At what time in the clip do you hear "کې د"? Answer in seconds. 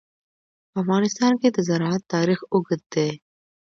1.41-1.57